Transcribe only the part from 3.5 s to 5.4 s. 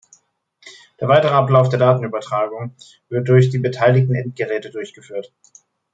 die beteiligten Endgeräte durchgeführt.